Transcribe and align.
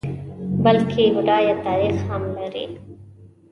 بلکه 0.63 1.01
بډایه 1.15 1.55
تاریخ 1.65 1.97
هم 2.09 2.23
لري. 2.35 2.65